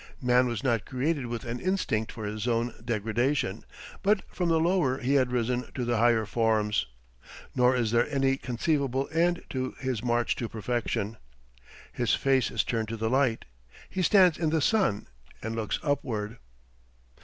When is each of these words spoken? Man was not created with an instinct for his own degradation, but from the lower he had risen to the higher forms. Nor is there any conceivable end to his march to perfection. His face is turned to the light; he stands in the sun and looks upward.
Man 0.23 0.47
was 0.47 0.63
not 0.63 0.83
created 0.83 1.27
with 1.27 1.45
an 1.45 1.59
instinct 1.59 2.11
for 2.11 2.25
his 2.25 2.47
own 2.47 2.73
degradation, 2.83 3.63
but 4.01 4.23
from 4.33 4.49
the 4.49 4.59
lower 4.59 4.97
he 4.97 5.13
had 5.13 5.31
risen 5.31 5.71
to 5.73 5.85
the 5.85 5.97
higher 5.97 6.25
forms. 6.25 6.87
Nor 7.55 7.75
is 7.75 7.91
there 7.91 8.09
any 8.11 8.35
conceivable 8.35 9.07
end 9.13 9.43
to 9.51 9.73
his 9.77 10.03
march 10.03 10.35
to 10.37 10.49
perfection. 10.49 11.17
His 11.93 12.15
face 12.15 12.49
is 12.49 12.63
turned 12.63 12.87
to 12.87 12.97
the 12.97 13.11
light; 13.11 13.45
he 13.91 14.01
stands 14.01 14.39
in 14.39 14.49
the 14.49 14.59
sun 14.59 15.05
and 15.43 15.55
looks 15.55 15.77
upward. 15.83 16.37